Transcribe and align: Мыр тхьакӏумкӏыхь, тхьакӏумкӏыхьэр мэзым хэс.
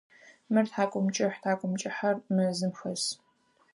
Мыр 0.51 0.65
тхьакӏумкӏыхь, 0.69 1.37
тхьакӏумкӏыхьэр 1.41 2.15
мэзым 2.35 2.71
хэс. 2.79 3.03